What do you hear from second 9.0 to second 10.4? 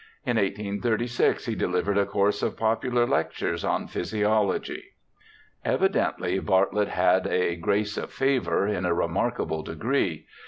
markable degree.